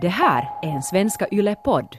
[0.00, 1.96] Det här är en Svenska Yle-podd.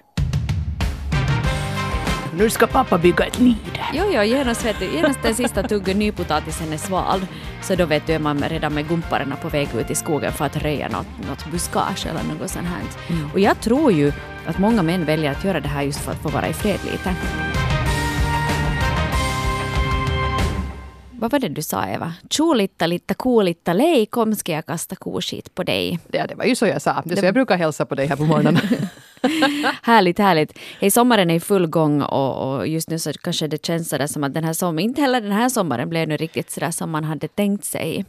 [2.33, 3.79] Nu ska pappa bygga ett lid.
[3.94, 7.27] Jo, jo, genast, vet du, genast den sista tuggen nypotatisen är svald,
[7.62, 10.46] så då vet du är man redan med gumparna på väg ut i skogen för
[10.46, 13.16] att röja något, något buskage eller något sånt här.
[13.16, 13.32] Mm.
[13.34, 14.11] Och jag tror ju
[14.45, 16.79] att många män väljer att göra det här just för att få vara i fred
[16.91, 17.16] lite.
[21.20, 22.14] Vad var det du sa Eva?
[22.30, 26.00] Tjolitta, litta, kuulitta, lej, kom ska jag kasta koskit på dig.
[26.12, 27.02] Ja, det var ju så jag sa.
[27.06, 28.58] Det är så jag brukar hälsa på dig här på morgonen.
[29.84, 30.60] härligt, härligt.
[30.80, 34.08] Hej, sommaren är i full gång och, och, just nu så kanske det känns sådär
[34.08, 36.91] som att den här sommaren, inte heller den här sommaren blev nu riktigt sådär som
[36.91, 38.05] man hade tänkt sig.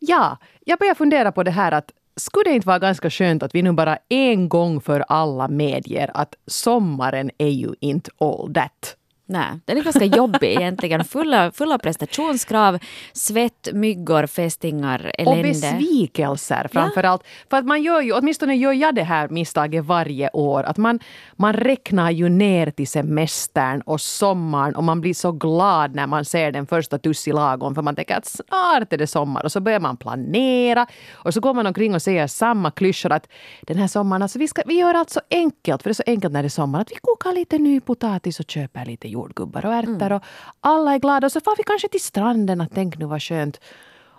[0.00, 3.54] ja, jag börjar fundera på det här att skulle det inte vara ganska skönt att
[3.54, 8.96] vi nu bara en gång för alla medger att sommaren är ju inte all that.
[9.30, 11.04] Nej, den är ganska jobbig egentligen.
[11.04, 12.78] Fulla, fulla prestationskrav,
[13.12, 15.38] svett, myggor, fästingar, elände.
[15.38, 17.22] Och besvikelser framför allt.
[17.50, 21.00] För att man gör ju, åtminstone gör jag det här misstaget varje år, att man,
[21.36, 26.24] man räknar ju ner till semestern och sommaren och man blir så glad när man
[26.24, 29.80] ser den första tussilagon för man tänker att snart är det sommar och så börjar
[29.80, 33.28] man planera och så går man omkring och säger samma klyschor att
[33.62, 36.02] den här sommaren, alltså vi, ska, vi gör allt så enkelt, för det är så
[36.06, 39.66] enkelt när det är sommar, att vi kokar lite ny potatis och köper lite jordgubbar
[39.66, 40.24] och ärtor och
[40.60, 43.60] alla är glada och så får vi kanske till stranden att tänk nu vad skönt.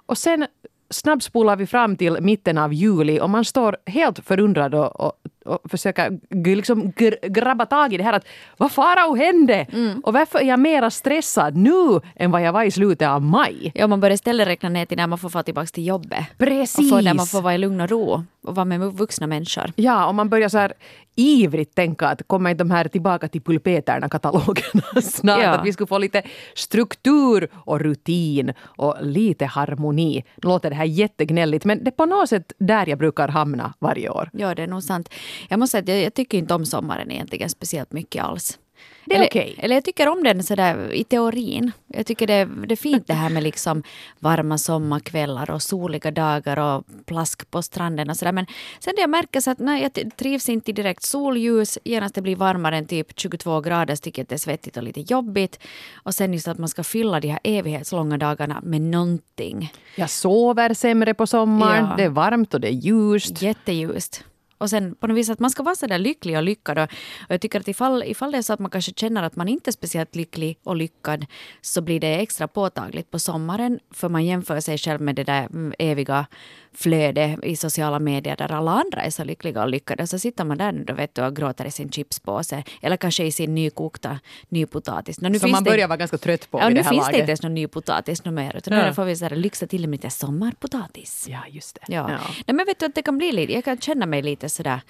[0.05, 0.47] Och sen
[0.89, 5.13] snabbspolar vi fram till mitten av juli och man står helt förundrad och, och,
[5.45, 8.25] och försöker g- liksom gr- grabba tag i det här att
[8.57, 9.65] vad farao hände?
[10.03, 13.71] Och varför är jag mera stressad nu än vad jag var i slutet av maj?
[13.75, 16.25] Ja, man börjar istället räkna ner till när man får få tillbaka till jobbet.
[16.37, 16.91] Precis!
[16.91, 19.71] Och få, där man får vara i lugn och ro och vara med vuxna människor.
[19.75, 20.73] Ja, och man börjar så här
[21.15, 25.43] ivrigt tänka att kommer inte de här tillbaka till pulpeterna-katalogerna snart?
[25.43, 25.49] Ja.
[25.49, 26.23] Att vi skulle få lite
[26.55, 30.23] struktur och rutin och lite harmoni.
[30.43, 33.73] Nu låter det här jättegnälligt men det är på något sätt där jag brukar hamna
[33.79, 34.29] varje år.
[34.33, 35.09] Ja, det är nog sant.
[35.49, 38.59] Jag måste säga att jag, jag tycker inte om sommaren egentligen speciellt mycket alls.
[39.05, 39.55] Det är eller, okej.
[39.57, 41.71] eller jag tycker om den sådär i teorin.
[41.87, 43.83] Jag tycker det, det är fint det här med liksom
[44.19, 48.31] varma sommarkvällar och soliga dagar och plask på stranden och sådär.
[48.31, 48.45] Men
[48.79, 51.77] sen det jag märker så att nej, jag trivs inte direkt solljus.
[51.83, 54.77] Genast det blir varmare än typ 22 grader så tycker jag att det är svettigt
[54.77, 55.59] och lite jobbigt.
[55.93, 59.73] Och sen just att man ska fylla de här evighetslånga dagarna med någonting.
[59.95, 61.95] Jag sover sämre på sommaren, Ja.
[61.97, 63.41] det är varmt och det är ljust.
[63.41, 64.23] Jätteljust.
[64.61, 66.77] Och sen på något vis att man ska vara så där lycklig och lyckad.
[66.77, 66.83] Och,
[67.21, 69.47] och jag tycker att ifall, ifall det är så att man kanske känner att man
[69.47, 71.25] inte är speciellt lycklig och lyckad
[71.61, 75.43] så blir det extra påtagligt på sommaren för man jämför sig själv med det där
[75.45, 76.25] mm, eviga
[76.73, 80.07] flödet i sociala medier där alla andra är så lyckliga och lyckade.
[80.07, 83.23] Så sitter man där nu då vet du och gråter i sin chipspåse eller kanske
[83.23, 85.21] i sin nykokta nypotatis.
[85.21, 86.83] Nå, nu Som finns man det- börjar vara ganska trött på Ja, vid nu det
[86.83, 87.19] här finns det laget.
[87.19, 88.55] inte ens någon ny potatis nu mer.
[88.57, 88.85] Utan Ja.
[88.87, 91.27] nu får vi så här, lyxa till med lite sommarpotatis.
[91.29, 91.93] Ja, just det.
[91.93, 92.07] Ja.
[92.07, 94.81] Nej, men vet du att det kan bli lite, jag kan känna mig lite sådär,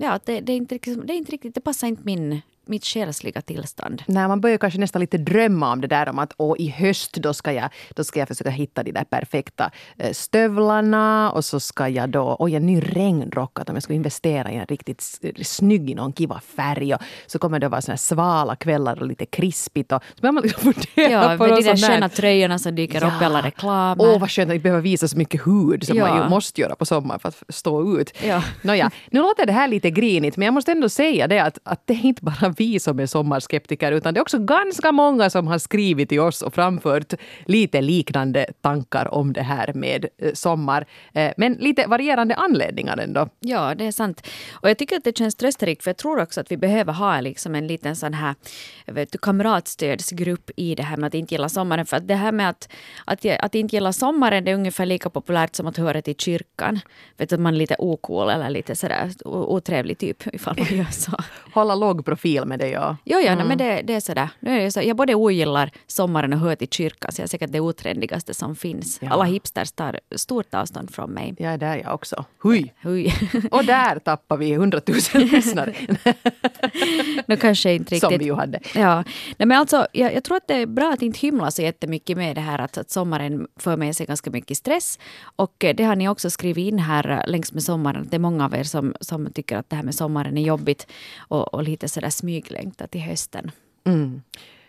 [0.00, 2.84] ja, det, det, är inte, riktigt- det är inte riktigt, det passar inte min, mitt
[2.84, 4.02] själsliga tillstånd.
[4.06, 7.12] när man börjar kanske nästan lite drömma om det där om att åh, i höst
[7.14, 11.60] då ska, jag, då ska jag försöka hitta de där perfekta eh, stövlarna och så
[11.60, 15.00] ska jag då, oj en ny regnrock, att om jag ska investera i en riktigt
[15.00, 18.56] s- snygg i någon kiva färg och så kommer det att vara såna här svala
[18.56, 21.76] kvällar och lite krispigt och så börjar man liksom fundera Ja, på med de där
[21.76, 24.04] sköna tröjorna som dyker upp i alla reklamer.
[24.04, 26.24] Åh, vad skönt att inte behöva visa så mycket hud som man Ja.
[26.24, 28.12] ju måste göra på sommaren för att stå ut.
[28.26, 28.42] Ja.
[28.62, 31.82] Nåja, nu låter det här lite grinigt, men jag måste ändå säga det att, att
[31.86, 35.46] det är inte bara vi som är sommarskeptiker, utan det är också ganska många som
[35.46, 37.14] har skrivit till oss och framfört
[37.46, 40.86] lite liknande tankar om det här med eh, sommar.
[41.12, 43.28] Eh, men lite varierande anledningar ändå.
[43.40, 44.26] Ja, det är sant.
[44.52, 47.20] Och jag tycker att det känns trösterikt för jag tror också att vi behöver ha
[47.20, 48.34] liksom en liten sån här
[48.86, 51.86] vet du, kamratstödsgrupp i det här med att inte gilla sommaren.
[51.86, 52.68] För att det här med att,
[53.04, 56.80] att, att inte gilla sommaren det är ungefär lika populärt som att höra till kyrkan.
[57.16, 60.92] Vet du, att man är lite ocool eller lite sådär otrevlig typ ifall man gör
[60.92, 61.12] så.
[61.54, 62.96] Hålla låg profil med det, ja.
[63.04, 64.28] Jo, ja, nej, men det, det är sådär.
[64.40, 67.28] Nu är det så, jag både ogillar sommaren och hör till kyrkan så jag är
[67.28, 68.98] säkert det otrendigaste som finns.
[69.02, 69.08] Ja.
[69.10, 71.34] Alla hipsters tar stort avstånd från mig.
[71.38, 72.24] Jag är där jag också.
[72.42, 72.72] Hui!
[72.84, 73.14] Oj.
[73.50, 75.74] Och där tappar vi hundratusen lyssnare.
[77.26, 78.10] Nu kanske inte riktigt.
[78.10, 78.60] Som vi ju hade.
[78.74, 79.04] Ja,
[79.36, 82.16] Nej, men alltså, jag, jag tror att det är bra att inte hymla så jättemycket
[82.16, 84.98] med det här att, att sommaren för med sig ganska mycket stress.
[85.36, 88.02] Och eh, det har ni också skrivit in här eh, längs med sommaren.
[88.02, 90.42] att Det är många av er som, som tycker att det här med sommaren är
[90.42, 90.86] jobbigt
[91.18, 93.50] och, och lite sådär smyglängta till hösten.
[93.84, 94.22] Mm.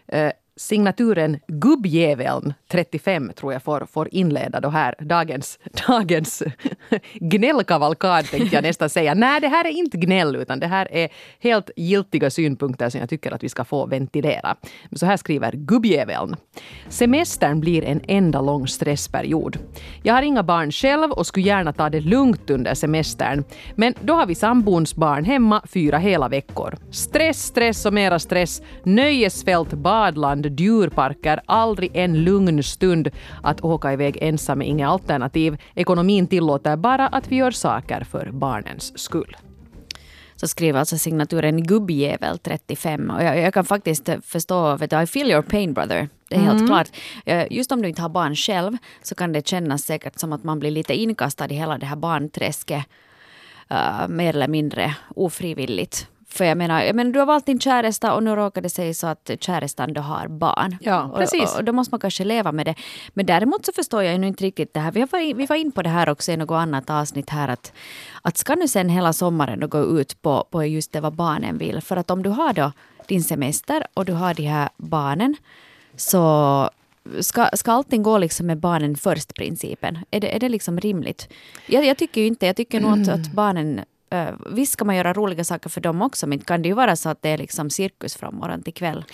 [0.08, 6.44] Eh, Signaturen Gubbjäveln 35 tror jag får, får inleda då här dagens, dagens
[7.14, 9.14] gnällkavalkad tänkte jag nästan säga.
[9.14, 11.10] Nej, det här är inte gnäll utan det här är
[11.40, 14.56] helt giltiga synpunkter som jag tycker att vi ska få ventilera.
[14.96, 16.36] Så här skriver Gubbjäveln.
[16.90, 19.58] Semestern blir en enda lång stressperiod.
[20.04, 23.44] Jag har inga barn själv och skulle gärna ta det lugnt under semestern.
[23.76, 26.78] Men då har vi sambons barn hemma fyra hela veckor.
[26.92, 28.62] Stress, stress och mera stress.
[28.84, 33.10] Nöjesfält, badland, djurparker, aldrig en lugn stund.
[33.44, 35.58] Att åka iväg ensam är inget alternativ.
[35.76, 39.36] Ekonomin tillåter bara att vi gör saker för barnens skull
[40.36, 43.10] så skriver alltså signaturen gubbjävel 35.
[43.10, 46.10] Och jag, jag, kan faktiskt förstå, vet du, I feel your pain brother.
[46.30, 46.68] Det är helt mm.
[46.68, 46.88] klart.
[47.26, 50.44] Eh, just om du inte har barn själv så kan det kännas säkert som att
[50.44, 52.86] man blir lite inkastad i hela det här barnträsket.
[53.72, 56.08] Uh, mer eller mindre ofrivilligt.
[56.36, 58.94] För jag menar, jag menar, du har valt din käresta och nu råkar det sig
[58.94, 60.78] så att kärestan då har barn.
[60.82, 61.54] Ja, precis.
[61.54, 62.76] Och, och, då måste man kanske leva med det.
[63.14, 64.92] Men däremot så förstår jag ju inte riktigt det här.
[64.92, 67.48] Vi, var, vi var in på det här också i något annat avsnitt här.
[67.48, 67.74] Att,
[68.22, 71.58] att ska nu sen hela sommaren då gå ut på, på just det vad barnen
[71.58, 71.82] vill.
[71.82, 72.72] För att om du har då
[73.08, 75.36] din semester och du har de här barnen
[75.96, 76.70] så
[77.20, 80.00] Ska, ska allting gå liksom med barnen först-principen?
[80.12, 81.30] Är det, är det liksom rimligt?
[81.68, 84.96] Jag, jag tycker ju inte Jag tycker nog att, att barnen Eh, visst ska man
[84.96, 87.38] göra roliga saker för dem också, men kan det ju vara så att det är
[87.38, 89.06] liksom cirkus från morgon till kväll.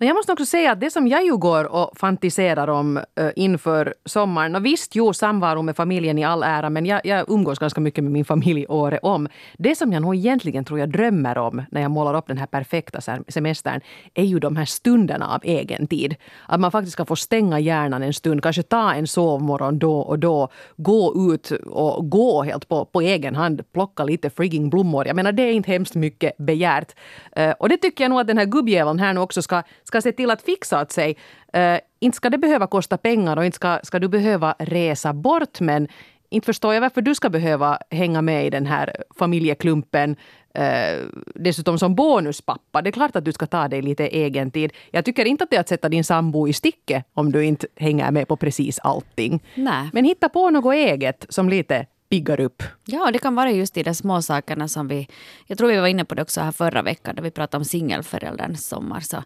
[0.00, 3.28] Men jag måste också säga att det som jag ju går och fantiserar om äh,
[3.36, 7.58] inför sommaren, och visst, jo, samvaro med familjen i all ära, men jag, jag umgås
[7.58, 9.28] ganska mycket med min familj året om.
[9.58, 12.46] Det som jag nog egentligen tror jag drömmer om när jag målar upp den här
[12.46, 13.80] perfekta semestern,
[14.14, 16.16] är ju de här stunderna av egen tid.
[16.46, 20.18] Att man faktiskt ska få stänga hjärnan en stund, kanske ta en sovmorgon då och
[20.18, 25.06] då, gå ut och gå helt på, på egen hand, plocka lite frigging blommor.
[25.06, 26.94] Jag menar, det är inte hemskt mycket begärt.
[27.38, 30.00] Uh, och det tycker jag nog att den här gubbjäveln här nu också ska ska
[30.00, 31.16] se till att fixa åt sig.
[31.56, 35.60] Uh, inte ska det behöva kosta pengar och inte ska, ska du behöva resa bort
[35.60, 35.88] men
[36.30, 40.16] inte förstår jag varför du ska behöva hänga med i den här familjeklumpen
[40.58, 42.82] Uh, dessutom som bonuspappa.
[42.82, 44.72] Det är klart att du ska ta dig lite egen tid.
[44.90, 47.66] Jag tycker inte att det är att sätta din sambo i sticket om du inte
[47.76, 49.42] hänger med på precis allting.
[49.54, 49.90] Nej.
[49.92, 52.62] Men hitta på något eget som lite piggar upp.
[52.84, 55.08] Ja, det kan vara just i de små sakerna som vi...
[55.46, 57.64] Jag tror vi var inne på det också här förra veckan, när vi pratade om
[57.64, 59.00] singelförälderns sommar.
[59.00, 59.22] Så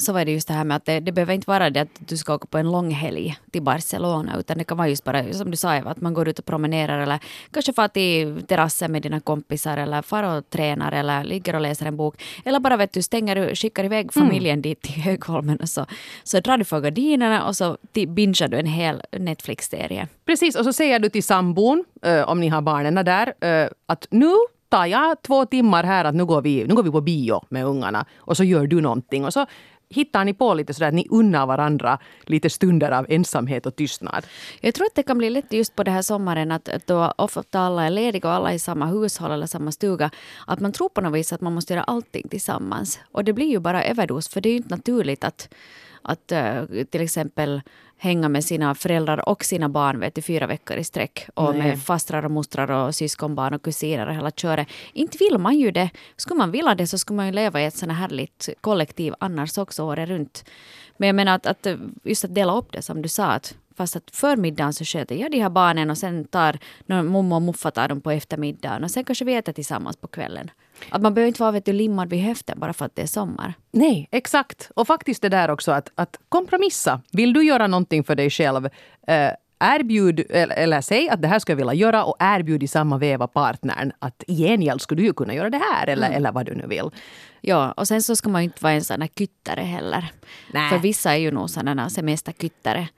[0.00, 1.88] så var det just det här med att det, det behöver inte vara det att
[1.98, 5.32] du ska åka på en lång helg till Barcelona, utan det kan vara just bara
[5.32, 7.18] som du sa Eva, att man går ut och promenerar eller
[7.50, 11.86] kanske far till terrassen med dina kompisar eller far och tränar eller ligger och läser
[11.86, 12.22] en bok.
[12.44, 14.28] Eller bara vet du, stänger, skickar iväg mm.
[14.28, 14.62] familjen mm.
[14.62, 15.86] dit till Högholmen och så,
[16.24, 20.08] så drar du för gardinerna och så bingar du en hel Netflix-serie.
[20.26, 24.06] Precis, och så säger du till sambon, äh, om ni har barnen där, äh, att
[24.10, 24.32] nu
[24.70, 27.64] tar jag två timmar här att nu går, vi, nu går vi på bio med
[27.64, 29.24] ungarna och så gör du någonting.
[29.24, 29.46] Och så
[29.88, 34.26] hittar ni på lite sådär att ni unnar varandra lite stunder av ensamhet och tystnad?
[34.60, 37.60] Jag tror att det kan bli lätt just på den här sommaren att då ofta
[37.60, 40.10] alla är lediga och alla är i samma hushåll eller samma stuga.
[40.46, 43.00] Att man tror på något vis att man måste göra allting tillsammans.
[43.12, 45.48] Och det blir ju bara överdos för det är ju inte naturligt att
[46.02, 47.62] att eh, till exempel
[48.02, 51.28] hänga med sina föräldrar och sina barn vet du, fyra veckor i sträck.
[51.34, 51.62] Och Nej.
[51.62, 54.68] med fastrar och mostrar och syskonbarn och kusiner och hela köret.
[54.92, 55.90] Inte vill man ju det.
[56.16, 59.14] Skulle man vilja det så skulle man ju leva i ett sånt här härligt kollektiv
[59.20, 60.44] annars också året runt.
[60.96, 61.66] Men jag menar att, att
[62.04, 63.24] just att dela upp det som du sa.
[63.24, 66.58] Att Fast att förmiddagen så sköter jag de här barnen och sen tar
[67.02, 70.50] mommo och muffa tar dem på eftermiddagen och sen kanske vi äter tillsammans på kvällen.
[70.90, 73.06] Att man behöver inte vara vet du, limmad vid höften bara för att det är
[73.06, 73.54] sommar.
[73.70, 74.70] Nej, exakt.
[74.74, 77.00] Och faktiskt det där också att, att kompromissa.
[77.12, 78.68] Vill du göra någonting för dig själv
[79.06, 79.30] eh,
[79.60, 82.98] erbjud, eller, eller säg att det här ska jag vilja göra och erbjud i samma
[82.98, 86.16] veva partnern att i gengäld skulle du kunna göra det här eller, mm.
[86.16, 86.90] eller vad du nu vill.
[87.40, 90.12] Ja, och sen så ska man ju inte vara en sån här kyttare heller.
[90.52, 90.68] Nä.
[90.70, 92.88] För vissa är ju nog sådana semesterkyttare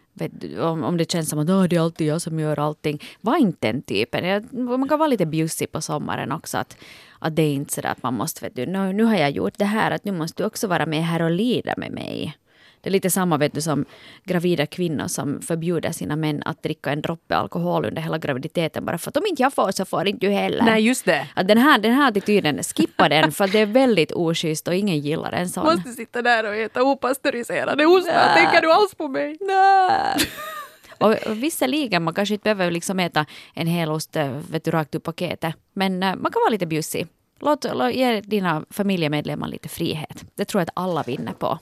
[0.61, 3.02] om, om det känns som att oh, det är alltid jag som gör allting.
[3.21, 4.49] Var inte den typen.
[4.52, 6.59] Man kan vara lite bjussig på sommaren också.
[6.59, 6.76] Att,
[7.23, 9.59] att det är inte så att man måste, vet du, nu, nu har jag gjort
[9.59, 12.37] det här, att nu måste du också vara med här och lida med mig.
[12.81, 13.85] Det är lite samma vet du, som
[14.25, 18.99] gravida kvinnor som förbjuder sina män att dricka en droppe alkohol under hela graviditeten bara
[18.99, 20.64] för att om inte jag får så får inte du heller.
[20.64, 21.29] Nej, just det.
[21.35, 24.99] Att den, här, den här attityden, skippa den för det är väldigt oschysst och ingen
[24.99, 25.64] gillar en sån.
[25.64, 28.35] Måste sitta där och äta opastöriserade ostar.
[28.35, 29.37] Tänker du alls på mig?
[29.41, 30.26] Nej.
[31.02, 34.94] Och visserligen, man kanske inte behöver liksom äta en hel ost eh, vet du, rakt
[34.94, 35.54] ur paketet.
[35.73, 37.06] Men eh, man kan vara lite bjussig.
[37.40, 40.25] Låt, låt, ge dina familjemedlemmar lite frihet.
[40.35, 41.59] Det tror jag att alla vinner på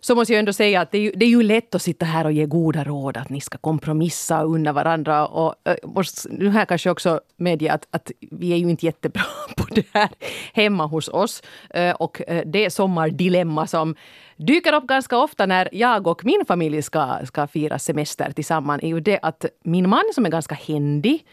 [0.00, 2.06] så måste jag ändå säga att det är, ju, det är ju lätt att sitta
[2.06, 5.26] här och ge goda råd att ni ska kompromissa och unna varandra.
[5.26, 9.22] Och, eh, och nu här kanske också medge att, att vi är ju inte jättebra
[9.56, 10.08] på det här
[10.52, 11.42] hemma hos oss.
[11.70, 13.94] Eh, och eh, det sommardilemma som
[14.36, 18.88] dyker upp ganska ofta när jag och min familj ska, ska fira semester tillsammans är
[18.88, 21.24] ju det att min man som är ganska händig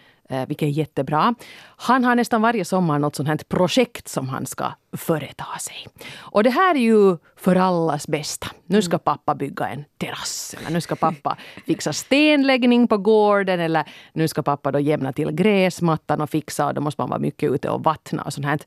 [0.47, 1.35] vilket är jättebra.
[1.77, 5.87] Han har nästan varje sommar något sånt här projekt som han ska företa sig.
[6.17, 8.47] Och det här är ju för allas bästa.
[8.65, 13.83] Nu ska pappa bygga en terrass eller nu ska pappa fixa stenläggning på gården eller
[14.13, 17.51] nu ska pappa då jämna till gräsmattan och fixa och då måste man vara mycket
[17.51, 18.59] ute och vattna och sånt här.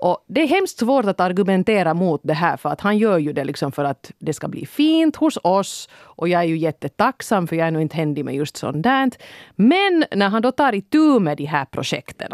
[0.00, 3.32] Och det är hemskt svårt att argumentera mot det här för att han gör ju
[3.32, 5.88] det liksom för att det ska bli fint hos oss.
[5.94, 9.10] Och jag är ju jättetacksam för jag är nog inte händig med just sånt där.
[9.56, 12.32] Men när han då tar itu med de här projekten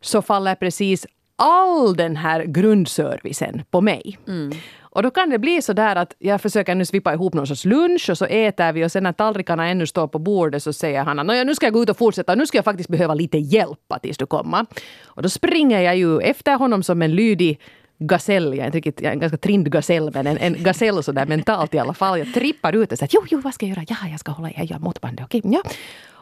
[0.00, 4.18] så faller precis all den här grundservicen på mig.
[4.28, 4.52] Mm.
[4.94, 7.64] Och då kan det bli så där att jag försöker nu svippa ihop någon sorts
[7.64, 11.04] lunch och så äter vi och sen när tallrikarna ännu står på bordet så säger
[11.04, 12.34] han att nu ska jag gå ut och fortsätta.
[12.34, 14.66] Nu ska jag faktiskt behöva lite hjälp tills du kommer.
[15.04, 17.60] Och då springer jag ju efter honom som en lydig
[17.98, 21.02] gasell, jag är inte riktigt, jag är en ganska trind gasell, men en, en gasell
[21.02, 22.18] sådär mentalt i alla fall.
[22.18, 23.86] Jag trippar ut och säger jo, jo, vad ska jag göra?
[23.88, 25.62] Ja, jag ska hålla i, jag gör måttbandet, okej, ja.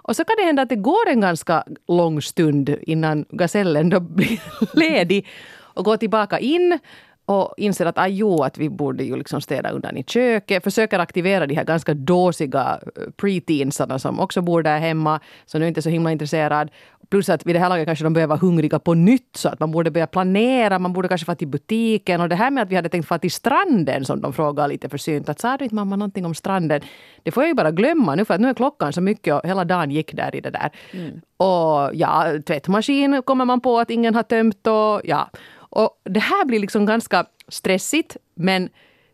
[0.05, 4.00] Och så kan det hända att det går en ganska lång stund innan gasellen då
[4.00, 4.41] blir
[4.79, 5.26] ledig
[5.75, 6.79] och går tillbaka in
[7.25, 10.64] och inser att jo, att vi borde ju liksom städa undan i köket.
[10.64, 15.69] Försöker aktivera de här ganska dåsiga eh, preteensarna som också bor där hemma, som nu
[15.69, 16.71] inte är så himla intresserad.
[17.11, 19.61] Plus att vid det här laget kanske de börjar vara hungriga på nytt så att
[19.61, 22.21] man borde börja planera, man borde kanske få till butiken.
[22.21, 24.88] Och det här med att vi hade tänkt få till stranden som de frågade lite
[24.88, 25.29] försynt.
[25.29, 26.81] Att sa du inte mamma någonting om stranden?
[27.23, 29.49] Det får jag ju bara glömma nu för att nu är klockan så mycket och
[29.49, 30.71] hela dagen gick där i det där.
[30.93, 31.21] Mm.
[31.37, 35.31] Och ja, tvättmaskin kommer man på att ingen har tömt och ja.
[35.73, 38.69] Och det här blir liksom ganska stressigt men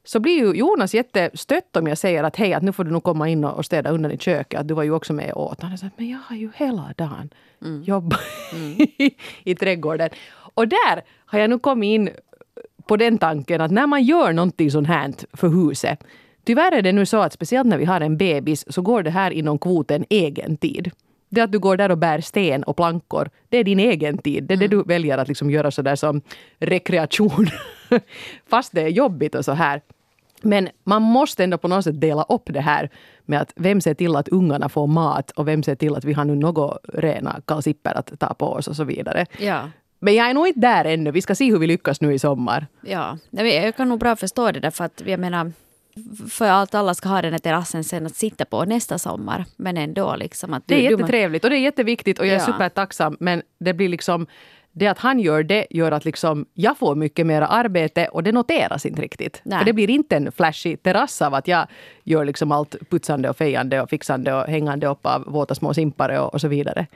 [0.04, 3.02] så blir ju Jonas jättestött om jag säger att hej, att nu får du nog
[3.02, 4.60] komma in och städa undan i köket.
[4.60, 5.62] Att du var ju också med åt.
[5.62, 7.30] Han sa men jag har ju hela dagen
[7.62, 7.82] mm.
[7.82, 8.20] jobbat
[8.52, 8.76] mm.
[9.44, 10.10] i trädgården.
[10.54, 12.10] Och där har jag nu kommit in
[12.86, 16.04] på den tanken att när man gör någonting sånt här för huset.
[16.44, 19.10] Tyvärr är det nu så att speciellt när vi har en bebis så går det
[19.10, 20.90] här inom kvoten egen tid.
[21.28, 24.44] Det att du går där och bär sten och plankor, det är din egen tid.
[24.44, 24.78] Det är det mm.
[24.78, 26.20] du väljer att liksom göra sådär som
[26.58, 27.46] rekreation.
[28.50, 29.80] Fast det är jobbigt och så här.
[30.42, 32.90] Men man måste ändå på något sätt dela upp det här
[33.24, 36.12] med att vem ser till att ungarna får mat och vem ser till att vi
[36.12, 39.26] har nu något rena kalsipper att ta på oss och så vidare.
[39.38, 39.70] Ja.
[39.98, 41.10] Men jag är nog inte där ännu.
[41.10, 42.66] Vi ska se hur vi lyckas nu i sommar.
[42.80, 45.52] Ja, jag kan nog bra förstå det där för att jag menar
[46.30, 49.44] för att alla ska ha den här terrassen sen att sitta på nästa sommar.
[49.56, 50.62] Men ändå liksom att...
[50.66, 52.46] Du, det är jättetrevligt och det är jätteviktigt och jag är ja.
[52.46, 54.26] supertacksam men det blir liksom
[54.78, 58.32] det att han gör det gör att liksom jag får mycket mer arbete och det
[58.32, 59.40] noteras inte riktigt.
[59.42, 59.58] Nej.
[59.58, 61.66] För det blir inte en flashig terrass av att jag
[62.04, 66.20] gör liksom allt putsande och fejande och fixande och hängande upp av våta små simpare
[66.20, 66.86] och, och så vidare.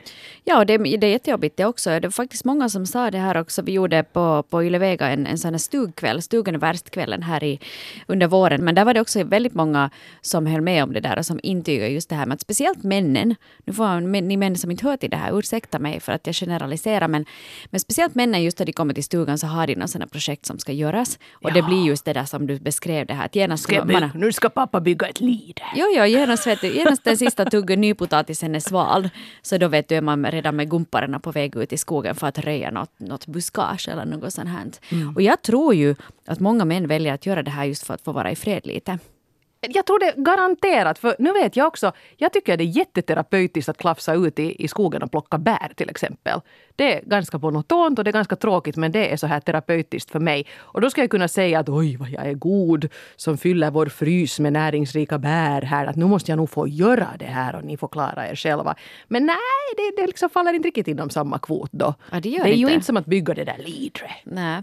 [0.45, 1.91] Ja, det, det är jättejobbigt det också.
[1.91, 3.63] Det var faktiskt många som sa det här också.
[3.63, 7.61] Vi gjorde på, på Ylevega en, en sån här stugkväll, Stugan är värst-kvällen här i,
[8.07, 8.65] under våren.
[8.65, 11.41] Men där var det också väldigt många som höll med om det där och som
[11.43, 13.35] intygar just det här med att speciellt männen,
[13.65, 16.35] nu får ni män som inte hör till det här, ursäkta mig för att jag
[16.35, 17.25] generaliserar, men,
[17.73, 20.47] men speciellt männen just när de kommer till stugan så har de några sådana projekt
[20.47, 21.19] som ska göras.
[21.33, 21.55] Och ja.
[21.55, 23.25] det blir just det där som du beskrev det här.
[23.25, 25.65] Att genast ska man, nu ska pappa bygga ett lider.
[25.75, 29.11] Jo, jo, genast, vet du, genast den sista tuggen nypotatisen är svald.
[29.43, 32.27] Så då vet du är man redan med gumparna på väg ut i skogen för
[32.27, 34.67] att röja något, något buskage eller något sånt här.
[34.89, 35.15] Mm.
[35.15, 35.95] Och jag tror ju
[36.27, 38.67] att många män väljer att göra det här just för att få vara i fred
[38.67, 38.99] lite.
[39.69, 43.79] Jag tror det garanterat, för nu vet jag också, jag tycker det är jätteterapeutiskt att
[43.79, 46.41] klafsa ut i, i skogen och plocka bär till exempel.
[46.77, 50.11] Det är ganska monotont och det är ganska tråkigt men det är så här terapeutiskt
[50.11, 50.47] för mig.
[50.59, 53.87] Och då ska jag kunna säga att oj vad jag är god som fyller vår
[53.87, 55.87] frys med näringsrika bär här.
[55.87, 58.75] Att nu måste jag nog få göra det här och ni får klara er själva.
[59.09, 59.37] Men nej,
[59.77, 61.95] det, det liksom faller inte riktigt inom samma kvot då.
[62.11, 62.51] Ja, det, det är inte.
[62.51, 64.11] ju inte som att bygga det där lidre.
[64.25, 64.63] Nej.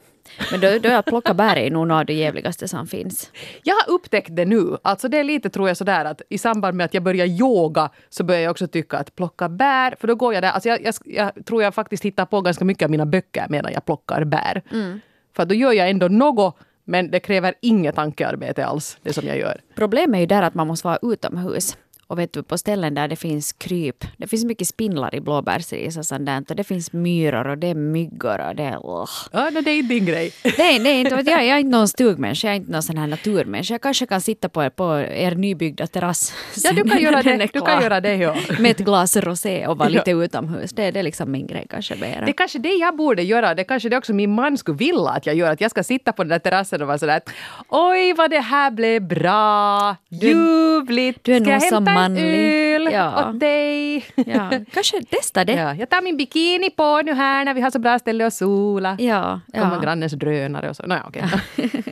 [0.52, 3.32] Men då, då jag plocka bär är nog något av det jävligaste som finns.
[3.64, 4.78] Jag har upptäckt det nu.
[4.82, 7.90] Alltså det är lite tror jag sådär att i samband med att jag börjar yoga
[8.10, 10.52] så börjar jag också tycka att plocka bär, för då går jag där.
[10.52, 13.74] Alltså jag, jag, jag tror jag faktiskt hittar på ganska mycket av mina böcker medan
[13.74, 14.62] jag plockar bär.
[14.72, 15.00] Mm.
[15.36, 16.58] För då gör jag ändå något
[16.90, 19.62] men det kräver inget tankearbete alls, det som jag gör.
[19.76, 21.78] Problemet är ju där att man måste vara utomhus.
[22.10, 25.98] Och vet du, på ställen där det finns kryp, det finns mycket spindlar i blåbärsris
[25.98, 28.78] och sånt där, och det finns myror och det är myggor och det är...
[28.78, 29.10] Oh.
[29.32, 30.32] Ja, det är inte din grej.
[30.58, 33.08] Nej, nej inte, jag, jag är inte någon stugmänniska, jag är inte någon sån här
[33.08, 33.74] naturmänniska.
[33.74, 36.34] Jag kanske kan sitta på, på er nybyggda terrass.
[36.64, 37.50] Ja, du kan göra det.
[37.54, 38.36] Du kan göra det ja.
[38.60, 40.72] Med ett glas rosé och vara lite utomhus.
[40.72, 42.26] Det, det är liksom min grej kanske mera.
[42.26, 43.56] Det är kanske det jag borde göra.
[43.56, 45.52] Det kanske det också min man skulle vilja att jag gör.
[45.52, 47.22] Att jag ska sitta på den där terrassen och vara sådär
[47.70, 49.96] Oj vad det här blev bra!
[50.10, 51.24] Ljuvligt!
[51.24, 52.92] Du är nog som manlig.
[52.92, 53.30] Ja.
[53.30, 54.06] åt dig.
[54.16, 55.54] Ja, kanske testa det.
[55.54, 58.34] Ja, jag tar min bikini på nu här när vi har så bra ställe att
[58.34, 58.98] sola.
[59.00, 59.82] Ja, Kommer ja.
[59.82, 60.84] grannens drönare och så.
[60.84, 61.24] Naja, okej.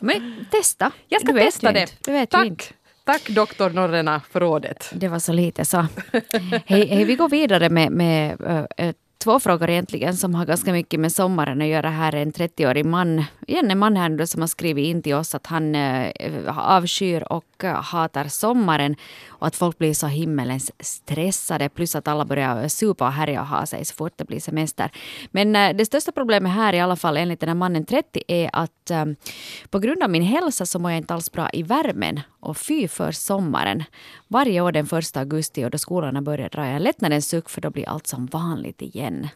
[0.00, 0.90] Men testa.
[1.08, 1.94] Jag ska testa det.
[2.04, 2.46] Du vet Tack.
[2.46, 2.64] inte.
[3.04, 4.90] Tack doktor Norrena för rådet.
[4.94, 5.86] Det var så lite så.
[6.66, 8.40] hej, hej, vi går vidare med, med
[8.76, 11.90] äh, två frågor egentligen som har ganska mycket med sommaren att göra.
[11.90, 15.14] Här är en 30-årig man, igen en man här nu som har skrivit in till
[15.14, 16.12] oss att han eh,
[16.58, 18.96] avskyr och eh, hatar sommaren
[19.38, 23.46] och att folk blir så himmelens stressade plus att alla börjar supa och härja och
[23.46, 24.90] ha sig så fort det blir semester.
[25.30, 28.50] Men äh, det största problemet här i alla fall enligt den här mannen 30 är
[28.52, 29.04] att äh,
[29.70, 32.88] på grund av min hälsa så mår jag inte alls bra i värmen och fy
[32.88, 33.84] för sommaren.
[34.28, 37.60] Varje år den första augusti och då skolorna börjar drar jag en lättnadens suck för
[37.60, 39.28] då blir allt som vanligt igen.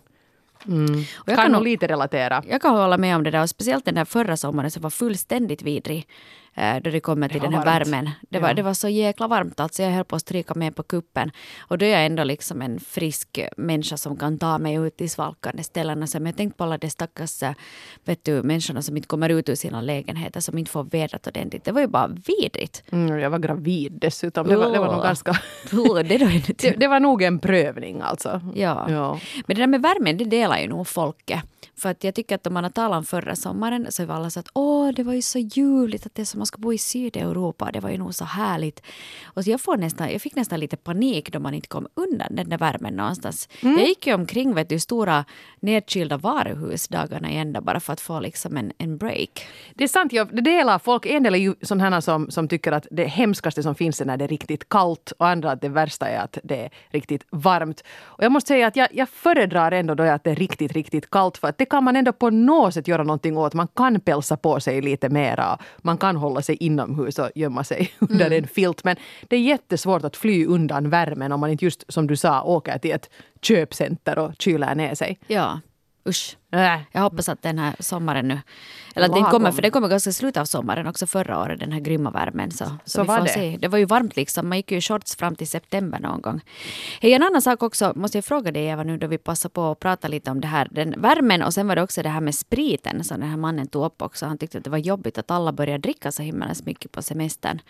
[0.64, 2.42] Och jag kan kan nog- lite relatera.
[2.49, 4.90] Jag kan hålla med om det där och speciellt den där förra sommaren som var
[4.90, 6.07] fullständigt vidrig.
[6.54, 7.88] Eh, Då det kommer till var den här varmt.
[7.88, 8.11] värmen.
[8.30, 8.54] Det var, Ja.
[8.54, 9.83] det var så jäkla varmt alltså.
[9.83, 11.30] Jag höll på att stryka med på kuppen.
[11.61, 15.11] Och då är jag ändå liksom en frisk människa som kan ta mig ut till
[15.11, 16.09] svalkande ställen.
[16.09, 17.52] Så, men jag tänkte på alla de stackars eh,
[18.04, 20.40] vet du, människorna som inte kommer ut ur sina lägenheter.
[20.40, 21.64] Som inte får vädret ordentligt.
[21.64, 22.83] Det var ju bara vidrigt.
[22.92, 24.47] Mm, jag var gravid dessutom.
[24.49, 25.30] Det var, det var nog ganska...
[25.73, 28.40] Oh, det, ännu Det, det var nog en prövning alltså.
[28.54, 28.87] Ja.
[28.90, 29.19] Ja.
[29.47, 31.40] Men det där med värmen, det delar ju nog folket.
[31.78, 34.30] För att jag tycker att om man har talat om förra sommaren så var alla
[34.30, 36.73] så att åh, det var ju så ljuvligt att det är som man ska bo
[36.73, 37.70] i Sydeuropa.
[37.73, 38.82] Det var ju nog så härligt.
[39.25, 42.37] Och så jag, får nästan, jag fick nästan lite panik då man inte kom undan
[42.37, 43.49] den där värmen någonstans.
[43.61, 45.25] Jag gick ju omkring vet du, stora
[45.61, 49.47] nedkylda varuhus dagarna i ända bara för att få liksom en, en break.
[49.75, 51.06] Det är sant, jag det delar folk.
[51.06, 54.16] En del är ju sådana som, som tycker att det hemskaste som finns är när
[54.16, 57.85] det är riktigt kallt och andra att det värsta är att det är riktigt varmt.
[58.00, 61.11] Och jag måste säga att jag, jag föredrar ändå då att det är riktigt, riktigt
[61.11, 63.54] kallt för att det kan man ändå på något sätt göra någonting åt.
[63.54, 65.59] Man kan pälsa på sig lite mera.
[65.78, 68.84] Man kan hålla sig inomhus och gömma sig under en filt.
[68.84, 68.96] Men
[69.28, 72.78] det är jättesvårt att fly undan värmen om man inte just som du sa åker
[72.78, 73.10] till ett
[73.42, 75.18] köpcenter och kyler ner sig.
[75.26, 75.60] Ja,
[76.09, 76.37] usch.
[76.92, 78.38] Jag hoppas att den här sommaren nu,
[78.95, 81.73] eller att den kommer, för den kommer ganska slutet av sommaren också förra året, den
[81.73, 82.50] här grymma värmen.
[82.50, 83.33] Så, så, Så vi var får det.
[83.33, 83.57] se.
[83.61, 86.40] Det var ju varmt liksom, man gick ju i shorts fram till september någon gång.
[87.00, 89.71] Hej, en annan sak också, måste jag fråga dig Eva nu då vi passar på
[89.71, 92.21] att prata lite om det här, den värmen och sen var det också det här
[92.21, 94.26] med spriten som den här mannen tog upp också.
[94.26, 97.61] Han tyckte att det var jobbigt att alla började dricka så himmelens mycket på semestern.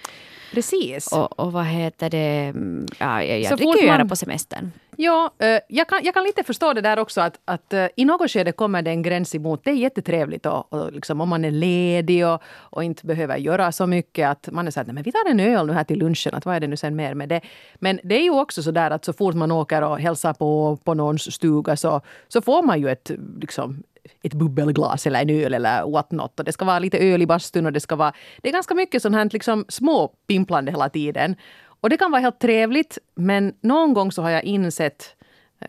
[0.54, 1.12] Precis.
[1.12, 4.72] Och, och vad heter det, mm, ja, jag, Så jag dricker ju gärna på semestern.
[5.02, 8.04] Ja, eh, jag kan, jag kan lite förstå det där också att, att eh, i
[8.04, 9.64] något skede kommer det en gräns emot.
[9.64, 13.72] Det är jättetrevligt och, och liksom, om man är ledig och, och inte behöver göra
[13.72, 15.98] så mycket att man är så att men vi tar en öl nu här till
[15.98, 16.34] lunchen.
[16.34, 17.40] Att vad är det nu sen mer med det?
[17.74, 20.78] Men det är ju också så där att så fort man åker och hälsar på,
[20.84, 23.82] på någons stuga så, så får man ju ett liksom,
[24.22, 26.38] ett bubbelglas eller en öl eller what not.
[26.38, 28.12] Och det ska vara lite öl i bastun och det ska vara...
[28.42, 31.36] Det är ganska mycket sånt här liksom små pimplande hela tiden.
[31.80, 35.16] Och det kan vara helt trevligt, men någon gång så har jag insett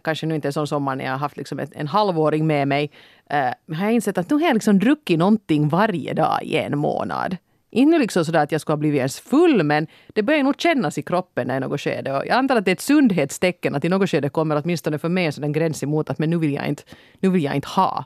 [0.01, 2.67] kanske nu inte en sån sommar när jag har haft liksom ett, en halvåring med
[2.67, 2.91] mig.
[3.29, 6.77] Eh, har jag insett att nu har jag liksom druckit någonting varje dag i en
[6.77, 7.37] månad.
[7.73, 10.97] Inte liksom sådär att jag skulle ha blivit ens full, men det börjar nog kännas
[10.97, 12.17] i kroppen i något skede.
[12.17, 15.09] Och jag antar att det är ett sundhetstecken att i något skede kommer åtminstone för
[15.09, 16.83] mig en sådan gräns emot att men nu vill jag inte,
[17.19, 18.05] nu vill jag inte ha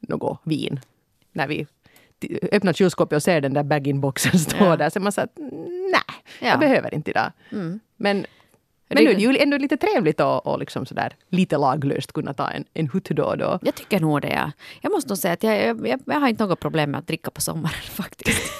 [0.00, 0.80] något vin.
[1.32, 1.66] När vi
[2.52, 4.76] öppnar kylskåpet och ser den där bag-in-boxen stå Ja.
[4.76, 5.38] där så man så att
[5.92, 5.99] nej,
[6.38, 6.48] Ja.
[6.48, 7.32] jag behöver inte idag.
[7.96, 8.26] Men
[8.94, 12.34] men nu är det ju ändå lite trevligt att och liksom sådär lite laglöst kunna
[12.34, 13.58] ta en, en hutt då och då.
[13.62, 14.28] Jag tycker nog det.
[14.28, 14.52] Ja.
[14.80, 17.30] Jag måste nog säga att jag, jag, jag, har inte något problem med att dricka
[17.30, 18.52] på sommaren faktiskt.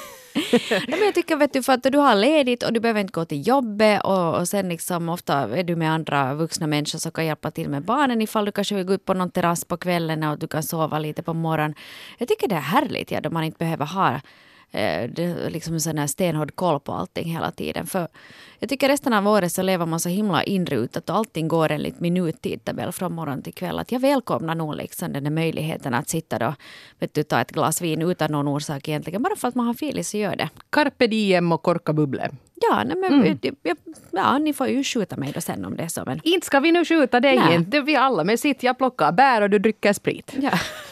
[0.71, 3.13] Nej, men jag tycker vet du, för att du har ledigt och du behöver inte
[3.13, 7.13] gå till jobbet och, och sen liksom ofta är du med andra vuxna människor som
[7.13, 9.77] kan hjälpa till med barnen ifall du kanske vill gå ut på någon terrass på
[9.77, 11.75] kvällen och du kan sova lite på morgonen.
[12.19, 14.21] Jag tycker det är härligt ja, då man inte behöver ha
[14.73, 17.87] Eh, det, liksom en sån här stenhård koll på allting hela tiden.
[17.87, 18.09] För
[18.59, 22.01] jag tycker resten av året så lever man så himla inrutat och allting går enligt
[22.01, 23.79] minuttidtabell från morgon till kväll.
[23.79, 26.55] Att jag välkomnar nog liksom den här möjligheten att sitta då,
[26.99, 29.23] vet du, ta ett glas vin utan någon orsak egentligen.
[29.23, 30.49] Bara för att man har feeling så gör det.
[30.71, 32.31] Carpe diem och korka bubble.
[32.69, 33.77] Ja, nej, men, jag, jag,
[34.11, 36.03] ja, ni får ju skjuta mig då sen om det är så.
[36.07, 37.55] Men, Inte ska vi nu skjuta dig Nej.
[37.55, 37.81] inte.
[37.81, 38.25] Vi alla.
[38.25, 40.35] Men sitt, jag plockar bär och du dricker sprit.
[40.41, 40.51] ja.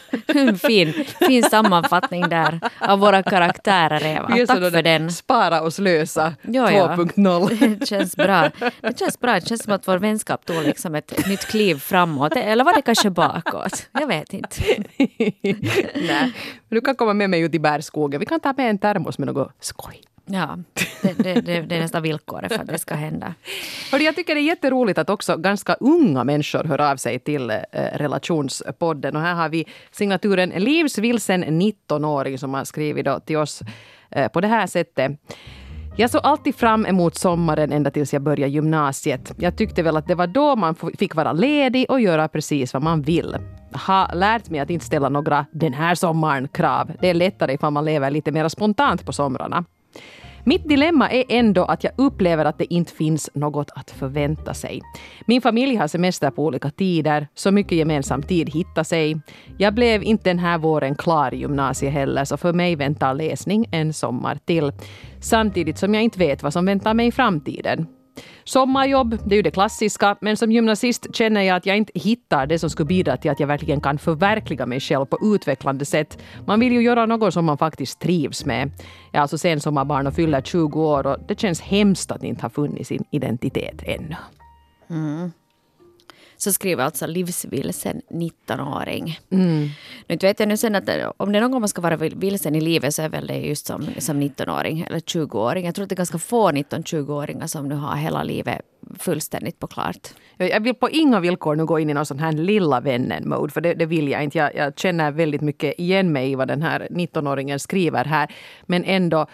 [0.58, 0.92] fin,
[1.28, 4.28] fin sammanfattning där av våra karaktärer, Eva.
[4.28, 5.10] Är Tack för den.
[5.12, 6.94] Spara och slösa Ja, ja.
[6.96, 7.76] 2.0.
[7.80, 8.50] Det känns bra.
[8.80, 9.34] Det känns bra.
[9.34, 12.36] Det känns som att vår vänskap tog liksom ett, nytt kliv framåt.
[12.36, 13.88] Eller var det kanske bakåt?
[13.92, 14.56] Jag vet inte.
[15.94, 16.32] Nej.
[16.68, 18.20] Du kan komma med mig ut i bärskogen.
[18.20, 20.07] Vi kan ta med en termos med något skoj.
[20.30, 20.58] Ja,
[21.02, 23.34] det, det, det, det är nästan villkoret för att det ska hända.
[23.92, 27.50] Hörde, jag tycker det är jätteroligt att också ganska unga människor hör av sig till
[27.50, 29.16] eh, relationspodden.
[29.16, 33.62] Och här har vi signaturen Livsvilsen 19-åring som har skrivit då till oss
[34.10, 35.12] eh, på det här sättet.
[36.00, 39.32] Jag såg alltid fram emot sommaren ända tills jag började gymnasiet.
[39.38, 42.82] Jag tyckte väl att det var då man fick vara ledig och göra precis vad
[42.82, 43.36] man vill.
[43.72, 46.90] Har lärt mig att inte ställa några ”den här sommaren”-krav.
[47.00, 49.64] Det är lättare ifall man lever lite mer spontant på somrarna.
[50.44, 54.82] Mitt dilemma är ändå att jag upplever att det inte finns något att förvänta sig.
[55.26, 59.20] Min familj har semester på olika tider, så mycket gemensam tid hittar sig.
[59.58, 63.68] Jag blev inte den här våren klar i gymnasiet heller, så för mig väntar läsning
[63.72, 64.72] en sommar till.
[65.20, 67.86] Samtidigt som jag inte vet vad som väntar mig i framtiden.
[68.48, 72.46] Sommarjobb, det är ju det klassiska, men som gymnasist känner jag att jag inte hittar
[72.46, 76.18] det som skulle bidra till att jag verkligen kan förverkliga mig själv på utvecklande sätt.
[76.46, 78.70] Man vill ju göra något som man faktiskt trivs med.
[79.12, 82.50] Jag är alltså sensommarbarn och fyller 20 år och det känns hemskt att inte ha
[82.50, 84.16] funnit sin identitet ännu.
[84.90, 85.32] Mm
[86.38, 89.18] så skriver alltså livsvilsen 19-åring.
[89.30, 89.68] Mm.
[90.06, 92.54] Nu vet jag nu sen att om det är någon gång man ska vara vilsen
[92.54, 95.66] i livet så är väl det just som, som 19-åring eller 20-åring.
[95.66, 98.60] Jag tror att det är ganska få 19-20-åringar som nu har hela livet
[98.98, 100.08] fullständigt på klart.
[100.36, 103.60] Jag vill på inga villkor nu gå in i någon sån här lilla vännen-mode, för
[103.60, 104.38] det, det, vill jag inte.
[104.38, 108.34] Jag, jag känner väldigt mycket igen mig i vad den här 19-åringen skriver här.
[108.66, 109.26] Men ändå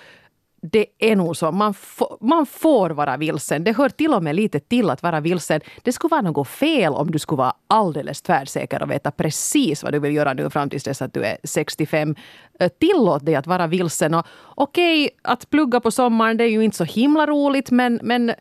[0.72, 1.52] det är nog så.
[1.52, 1.74] Man,
[2.20, 3.64] man får vara vilsen.
[3.64, 5.60] Det hör till och med lite till att vara vilsen.
[5.82, 9.92] Det skulle vara något fel om du skulle vara alldeles tvärsäker och veta precis vad
[9.92, 12.14] du vill göra nu fram tills dess att du är 65.
[12.60, 14.14] Eh, tillåt dig att vara vilsen.
[14.54, 18.34] okej, okay, att plugga på sommaren det är ju inte så himla roligt men, men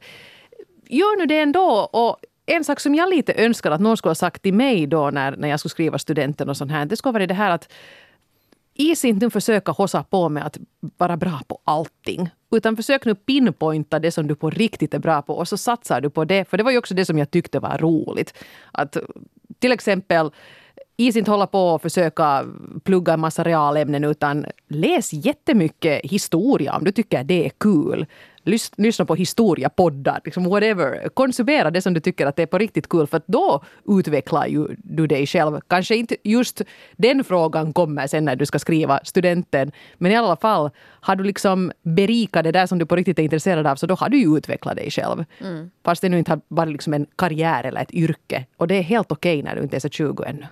[0.89, 1.89] gör nu det ändå.
[1.93, 5.09] Och en sak som jag lite önskar att någon skulle ha sagt till mig då
[5.09, 6.85] när, när jag skulle skriva studenten och sånt här.
[6.85, 7.71] Det skulle vara det här att
[8.73, 10.57] is inte försöka hossa på med att
[10.97, 12.29] vara bra på allting.
[12.51, 16.01] Utan försök nu pinpointa det som du på riktigt är bra på och så satsar
[16.01, 16.49] du på det.
[16.49, 18.33] För det var ju också det som jag tyckte var roligt.
[18.71, 18.97] Att
[19.59, 20.31] till exempel
[20.97, 22.45] is inte hålla på och försöka
[22.83, 28.05] plugga en massa realämnen utan läs jättemycket historia om du tycker det är kul
[28.43, 31.09] lyssna på historiepoddar, liksom whatever.
[31.13, 34.67] Konsumera det som du tycker att det är på riktigt kul för då utvecklar ju
[34.77, 35.59] du dig själv.
[35.67, 36.61] Kanske inte just
[36.97, 40.69] den frågan kommer sen när du ska skriva studenten, men i alla fall
[41.01, 43.95] har du liksom berikat det där som du på riktigt är intresserad av så då
[43.95, 45.25] har du ju utvecklat dig själv.
[45.41, 45.71] Mm.
[45.85, 48.45] Fast det nu inte har varit liksom en karriär eller ett yrke.
[48.57, 50.47] Och det är helt okej okay när du inte är så 20 ännu.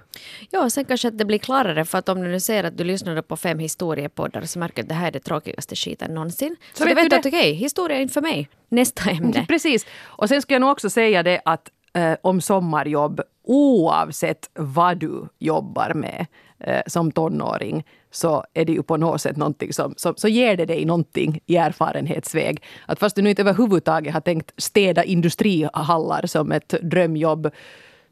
[0.49, 2.83] Ja, sen kanske att det blir klarare för att om du nu ser att du
[2.83, 6.55] lyssnar på fem historiepoddar så märker du att det här är det tråkigaste skiten någonsin.
[6.73, 8.49] Så, så vet du vet att okej, okay, historia är inte för mig.
[8.69, 9.45] Nästa ämne.
[9.47, 9.85] Precis.
[10.03, 15.27] Och sen ska jag nog också säga det att eh, om sommarjobb oavsett vad du
[15.39, 16.25] jobbar med
[16.59, 20.57] eh, som tonåring så är det ju på något sätt någonting som, som så ger
[20.57, 22.63] det dig någonting i erfarenhetsväg.
[22.85, 27.51] Att fast du nu inte överhuvudtaget har tänkt städa industrihallar som ett drömjobb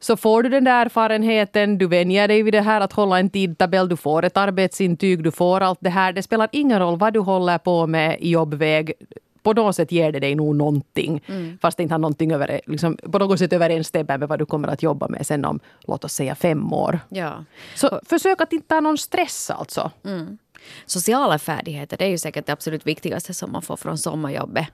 [0.00, 3.30] så får du den där erfarenheten, du vänjer dig vid det här att hålla en
[3.30, 6.12] tidtabell, du får ett arbetsintyg, du får allt det här.
[6.12, 8.92] Det spelar ingen roll vad du håller på med i jobbväg
[9.42, 11.22] på något sätt ger det dig nog någonting.
[11.26, 11.58] Mm.
[11.62, 14.68] Fast det inte har någonting över, liksom, på något sätt överensstämmer med vad du kommer
[14.68, 17.00] att jobba med sen om, låt oss säga fem år.
[17.08, 17.44] Ja.
[17.74, 19.90] Så försök att inte ha någon stress alltså.
[20.04, 20.38] Mm.
[20.86, 24.68] Sociala färdigheter, det är ju säkert det absolut viktigaste som man får från sommarjobbet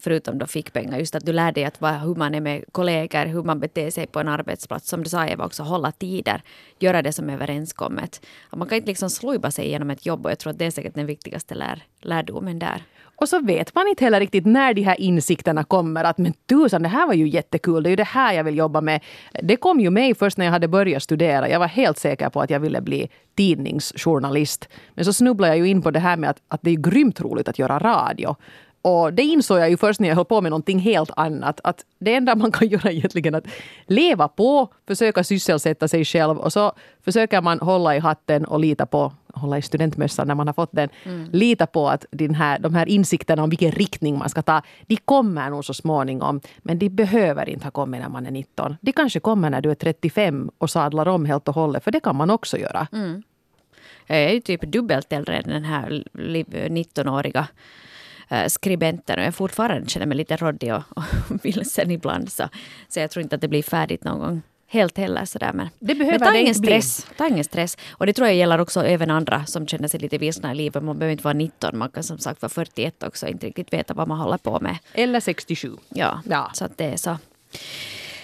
[0.00, 3.26] förutom då fickpengar, just att du lär dig att vara, hur man är med kollegor,
[3.26, 4.88] hur man beter sig på en arbetsplats.
[4.88, 6.42] Som du sa Eva också, hålla tider,
[6.78, 8.26] göra det som är överenskommet.
[8.56, 10.70] man kan inte liksom slujba sig genom ett jobb och jag tror att det är
[10.70, 12.82] säkert den viktigaste lär, lärdomen där.
[13.20, 16.04] Och så vet man inte heller riktigt när de här insikterna kommer.
[16.04, 17.82] Att men tusan, det här var ju jättekul.
[17.82, 19.00] Det är ju det här jag vill jobba med.
[19.42, 21.48] Det kom ju mig först när jag hade börjat studera.
[21.48, 24.68] Jag var helt säker på att jag ville bli tidningsjournalist.
[24.94, 27.20] Men så snubblade jag ju in på det här med att, att det är grymt
[27.20, 28.36] roligt att göra radio.
[28.88, 31.60] Och det insåg jag ju först när jag höll på med någonting helt annat.
[31.64, 33.46] Att det enda man kan göra egentligen är att
[33.86, 36.72] leva på, försöka sysselsätta sig själv och så
[37.04, 40.72] försöker man hålla i hatten och lita på, hålla i studentmössan när man har fått
[40.72, 41.28] den, mm.
[41.32, 44.96] lita på att den här, de här insikterna om vilken riktning man ska ta, de
[44.96, 46.40] kommer nog så småningom.
[46.58, 48.76] Men de behöver inte ha kommit när man är 19.
[48.80, 52.00] De kanske kommer när du är 35 och sadlar om helt och hållet, för det
[52.00, 52.86] kan man också göra.
[52.92, 53.22] Mm.
[54.06, 57.46] Jag är ju typ dubbelt äldre än den här 19-åriga Eh,
[58.48, 61.04] skribenten och jag fortfarande känner mig lite råddig och, och
[61.44, 62.32] vilsen ibland.
[62.32, 62.48] Så,
[62.88, 65.24] så jag tror inte att det blir färdigt någon gång helt heller.
[65.24, 65.52] Sådär.
[65.52, 67.76] Men, det behöver men ta, ingen stress, ta ingen stress.
[67.90, 70.82] Och det tror jag gäller också även andra som känner sig lite vilsna i livet.
[70.82, 73.94] Man behöver inte vara 19, man kan som sagt vara 41 också inte riktigt veta
[73.94, 74.78] vad man håller på med.
[74.92, 75.76] Eller 67.
[75.88, 76.50] Ja, ja.
[76.54, 77.16] så att det är så.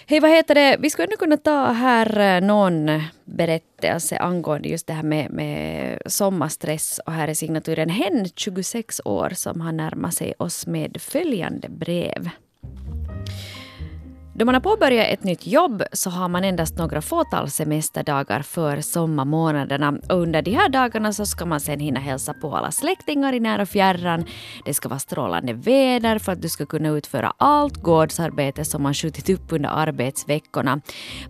[0.06, 0.76] Hej, vad heter det?
[0.80, 5.98] Vi skulle ändå kunna ta här eh, någon berättelse angående just det här med, med
[6.06, 7.00] sommarstress.
[7.06, 12.30] Och här är signaturen Hen, 26 år, som har närmat sig oss med följande brev.
[14.36, 18.80] Då man har påbörjat ett nytt jobb så har man endast några fåtal semesterdagar för
[18.80, 19.94] sommarmånaderna.
[20.08, 23.40] Och under de här dagarna så ska man sen hinna hälsa på alla släktingar i
[23.40, 24.24] när och fjärran.
[24.64, 28.94] Det ska vara strålande väder för att du ska kunna utföra allt gårdsarbete som man
[28.94, 30.80] skjutit upp under arbetsveckorna.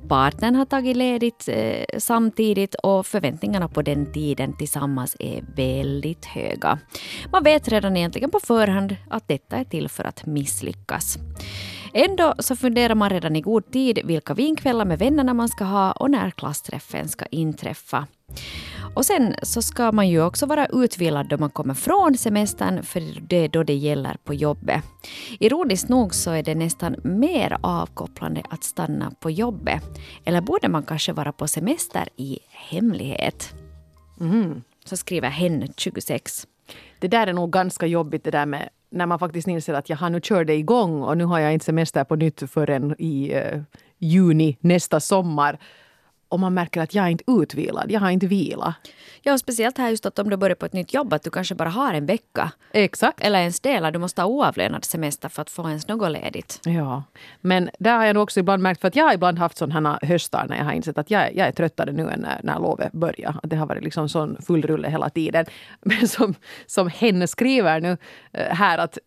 [0.09, 6.79] Partnern har tagit ledigt eh, samtidigt och förväntningarna på den tiden tillsammans är väldigt höga.
[7.33, 11.19] Man vet redan egentligen på förhand att detta är till för att misslyckas.
[11.97, 15.93] Ändå så funderar man redan i god tid vilka vinkvällar med vännerna man ska ha
[15.93, 18.07] och när klassträffen ska inträffa.
[18.95, 23.21] Och sen så ska man ju också vara utvilad då man kommer från semestern, för
[23.29, 24.85] det är då det gäller på jobbet.
[25.41, 29.83] Ironiskt nog så är det nästan mer avkopplande att stanna på jobbet.
[30.25, 33.55] Eller borde man kanske vara på semester i hemlighet?
[34.21, 34.63] Mm.
[34.85, 36.47] Så skriver hen 26.
[36.99, 40.13] Det där är nog ganska jobbigt det där med när man faktiskt inser att jag
[40.13, 43.61] nu kör det igång och nu har jag inte semester på nytt förrän i eh,
[43.99, 45.59] juni nästa sommar
[46.35, 48.75] och man märker att jag är inte utvilad, jag har inte vila.
[49.23, 51.55] Ja, speciellt här just att om du börjar på ett nytt jobb, att du kanske
[51.55, 52.51] bara har en vecka.
[52.73, 53.21] Exakt.
[53.21, 56.61] Eller ens delar, du måste ha oavlönad semester för att få ens något ledigt.
[56.65, 57.03] Ja,
[57.41, 60.47] men där har jag också ibland märkt, för att jag har ibland haft sådana höstar
[60.49, 63.37] när jag har insett att jag, jag är tröttare nu än när, när lovet börjar.
[63.43, 65.47] Att det har varit liksom sån full rulle hela tiden.
[65.81, 66.35] Men som,
[66.67, 67.97] som hen skriver nu
[68.33, 68.99] eh, här att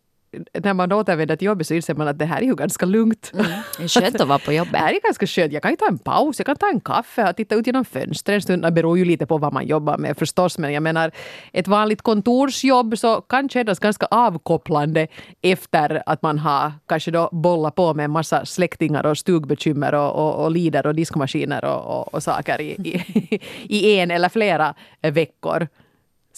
[0.62, 3.30] när man återvänder till jobbet så inser man att det här är ju ganska lugnt.
[3.34, 3.46] Mm.
[3.78, 4.72] Det är skönt att vara på jobbet.
[4.78, 5.52] Det här är ganska skönt.
[5.52, 7.84] Jag kan ju ta en paus, jag kan ta en kaffe och titta ut genom
[7.84, 8.62] fönstret en stund.
[8.62, 10.58] Det beror ju lite på vad man jobbar med förstås.
[10.58, 11.10] Men jag menar,
[11.52, 15.06] ett vanligt kontorsjobb så kan kännas ganska avkopplande
[15.42, 20.12] efter att man har kanske då bollat på med en massa släktingar och stugbekymmer och,
[20.14, 23.40] och, och lider och diskmaskiner och, och, och saker i, i,
[23.78, 25.68] i en eller flera veckor.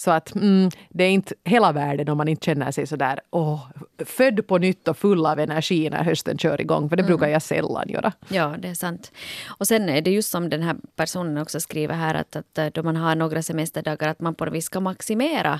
[0.03, 3.69] Så att mm, det är inte hela världen om man inte känner sig sådär åh,
[4.05, 6.89] född på nytt och full av energi när hösten kör igång.
[6.89, 7.07] För det mm.
[7.07, 8.13] brukar jag sällan göra.
[8.29, 9.11] Ja, det är sant.
[9.47, 12.83] Och sen är det just som den här personen också skriver här att, att då
[12.83, 15.59] man har några semesterdagar att man på något vis ska maximera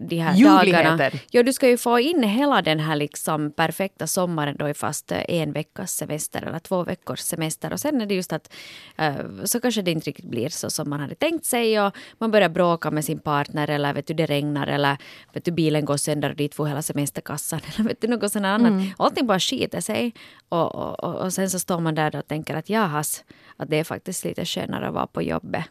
[0.00, 1.10] de här dagarna.
[1.30, 5.12] Ja, du ska ju få in hela den här liksom perfekta sommaren då i fast
[5.12, 7.72] eh, en veckas semester eller två veckors semester.
[7.72, 8.52] Och sen är det just att
[9.00, 12.30] uh, så kanske det inte riktigt blir så som man hade tänkt sig och man
[12.30, 14.96] börjar bråka med sin partner eller vet du, det regnar eller
[15.32, 18.46] vet du, bilen går sönder och dit får hela semesterkassan eller vet du, något sånt
[18.46, 18.70] annat.
[18.70, 18.86] Mm.
[18.96, 20.14] Allting bara skiter sig
[20.48, 23.24] och, och, och, och sen så står man där och tänker att jahas,
[23.56, 25.64] att det är faktiskt lite skönare att vara på jobbet.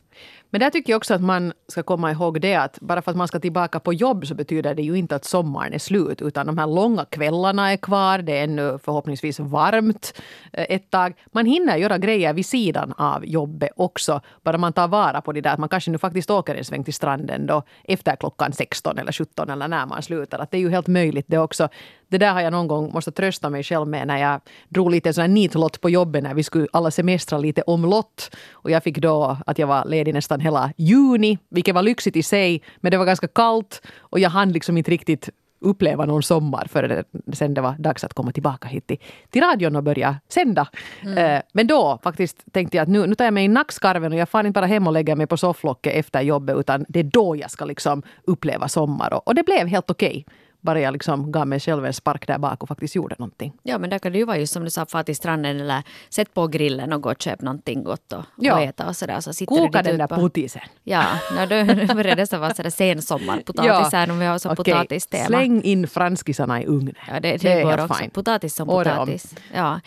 [0.53, 3.17] Men där tycker jag också att man ska komma ihåg det att bara för att
[3.17, 6.21] man ska tillbaka på jobb så betyder det ju inte att sommaren är slut.
[6.21, 8.17] Utan de här långa kvällarna är kvar.
[8.17, 10.21] Det är ännu förhoppningsvis varmt
[10.53, 11.13] eh, ett tag.
[11.31, 14.21] Man hinner göra grejer vid sidan av jobbet också.
[14.43, 16.83] Bara man tar vara på det där att man kanske nu faktiskt åker en sväng
[16.83, 20.39] till stranden då efter klockan 16 eller 17 eller när man slutar.
[20.39, 21.69] Att det är ju helt möjligt det också.
[22.13, 25.13] Det där har jag någon gång måste trösta mig själv med när jag drog lite
[25.13, 28.35] sån nitlott på jobbet när vi skulle alla semestra lite omlott.
[28.51, 32.23] Och jag fick då att jag var ledig nästan hela juni, vilket var lyxigt i
[32.23, 32.61] sig.
[32.77, 35.29] Men det var ganska kallt och jag hann liksom inte riktigt
[35.63, 37.03] uppleva någon sommar före
[37.33, 38.97] sen det var dags att komma tillbaka hit till,
[39.29, 40.67] till radion och börja sända.
[41.01, 41.17] Mm.
[41.17, 44.17] Eh, men då faktiskt tänkte jag att nu, nu tar jag mig i nackskarven och
[44.17, 47.03] jag far inte bara hem och lägger mig på sofflocket efter jobbet utan det är
[47.03, 49.13] då jag ska liksom uppleva sommar.
[49.13, 50.09] Och, och det blev helt okej.
[50.09, 50.23] Okay
[50.63, 53.53] bara jag liksom gav mig själv en spark där bak och faktiskt gjorde någonting.
[53.63, 55.83] Ja, men där kan det ju vara just som du sa, fara till stranden eller
[56.09, 58.53] sätt på grillen och gå och köp någonting gott och, ja.
[58.53, 59.19] och äta och sådär.
[59.19, 60.61] Så Koka den där potisen.
[60.83, 63.99] Ja, no, då börjar det vara sådär sensommarpotatis ja.
[63.99, 64.73] här om vi har så okay.
[64.73, 65.25] potatistema.
[65.25, 66.95] Släng in franskisarna i ugnen.
[67.07, 67.93] Ja, det, det, det går också.
[67.93, 68.09] Fine.
[68.09, 69.35] Potatis som potatis.
[69.53, 69.79] Ja.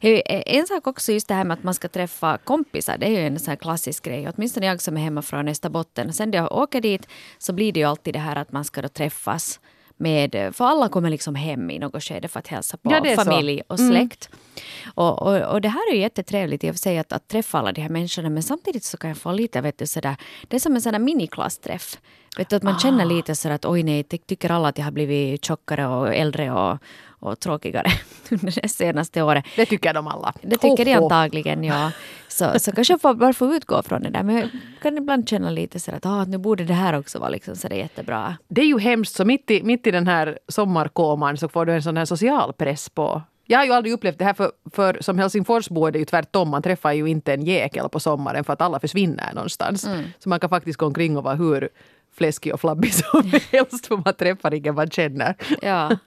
[0.00, 3.26] En sak också just det här med att man ska träffa kompisar, det är ju
[3.26, 4.28] en sån här klassisk grej.
[4.28, 6.12] Åtminstone jag som är hemma från Österbotten.
[6.12, 7.08] Sen när jag åker dit
[7.38, 9.60] så blir det ju alltid det här att man ska då träffas
[9.96, 13.58] med, för alla kommer liksom hem i något skede för att hälsa på ja, familj
[13.58, 13.74] så.
[13.74, 13.92] och mm.
[13.92, 14.28] släkt.
[14.32, 14.92] Mm.
[14.94, 17.72] Och, och, och, det här är jättetrevligt i och för sig att, att träffa alla
[17.72, 20.16] de här människorna men samtidigt så kan jag få lite, vet du, sådär,
[20.48, 21.98] det är som en sån där miniklassträff.
[22.36, 22.78] Vet du, att man ah.
[22.78, 26.52] känner lite så att oj nej, tycker alla att jag har blivit tjockare och äldre
[26.52, 26.78] och,
[27.22, 27.90] och tråkigare
[28.30, 29.44] under det senaste året.
[29.56, 30.32] Det tycker de alla.
[30.42, 31.92] Det tycker de antagligen, ja.
[32.28, 34.22] Så, så kanske jag bara får utgå från det där.
[34.22, 34.48] Men jag
[34.82, 37.68] kan ibland känna lite så att ah, nu borde det här också vara liksom så
[37.68, 38.36] det är jättebra.
[38.48, 41.72] Det är ju hemskt, så mitt i, mitt i den här sommarkoman så får du
[41.72, 44.98] en sån här social press på jag har ju aldrig upplevt det här för, för
[45.00, 46.48] som Helsingforsbo är det ju tvärtom.
[46.48, 49.86] Man träffar ju inte en jäkel på sommaren för att alla försvinner någonstans.
[49.86, 50.04] Mm.
[50.18, 51.68] Så man kan faktiskt gå omkring och vara hur
[52.14, 55.34] fläskig och flabbig som helst för man träffar ingen man känner.
[55.62, 55.98] Ja,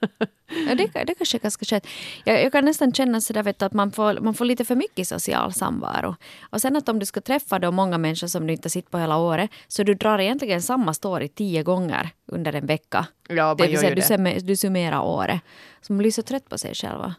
[0.68, 1.86] ja det, det kanske är ganska skönt.
[2.24, 4.76] Jag, jag kan nästan känna sådär vet du, att man får, man får lite för
[4.76, 6.16] mycket social samvaro.
[6.50, 8.98] Och sen att om du ska träffa då många människor som du inte sett på
[8.98, 13.06] hela året så du drar egentligen samma story tio gånger under en vecka.
[13.28, 15.40] Ja, det vill säga, du, du summerar året.
[15.80, 17.12] Så man blir så trött på sig själv.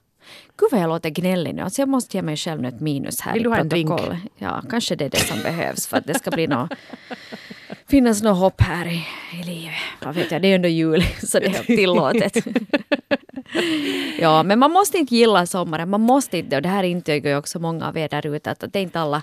[0.58, 1.62] Gud vad jag låter gnällig nu.
[1.62, 3.90] Alltså jag måste ge mig själv ett minus här Vill i du ha en drink?
[4.38, 6.72] Ja, kanske det är det som behövs för att det ska bli något,
[7.90, 9.06] finnas något hopp här i,
[9.40, 9.74] i livet.
[10.02, 12.38] Vad vet jag, det är ändå jul så det är tillåtet.
[14.20, 15.90] ja, men man måste inte gilla sommaren.
[15.90, 18.60] Man måste inte, och det här intygar ju också många av er där ute, att
[18.60, 19.22] det är inte alla,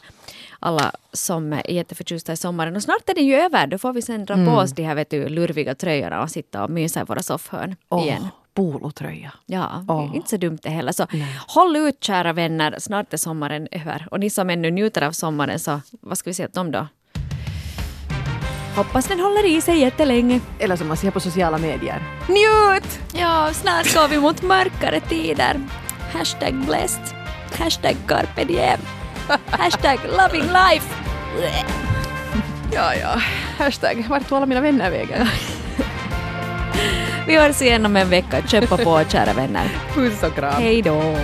[0.58, 2.76] alla som är jätteförtjusta i sommaren.
[2.76, 3.66] Och snart är den ju över.
[3.66, 6.64] Då får vi sen dra på oss de här vet du, lurviga tröjorna och sitta
[6.64, 8.28] och mysa i våra soffhörn Åh, igen.
[8.54, 9.32] polotröja.
[9.46, 10.10] Ja, Åh.
[10.14, 10.92] inte så dumt det heller.
[10.92, 11.06] Så
[11.48, 14.08] håll ut kära vänner, snart är sommaren över.
[14.10, 16.86] Och ni som ännu njuter av sommaren, så vad ska vi säga till dem då?
[18.76, 20.40] Hoppas den håller i sig jättelänge.
[20.58, 22.02] Eller som man ser på sociala medier.
[22.28, 23.00] Njut!
[23.12, 25.60] Ja, snart går vi mot mörkare tider.
[26.12, 27.02] Hashtag blessed.
[27.58, 28.80] Hashtag carpe diem.
[29.50, 30.94] Hashtag loving life.
[32.72, 33.20] Ja, ja.
[33.58, 35.26] Hashtag, vart tog alla mina vänner vägen?
[37.26, 38.42] Vi hörs igen om en vecka.
[38.46, 39.68] Köpa på kära vänner.
[39.94, 40.62] Puss och kram.
[40.62, 41.16] Hej då!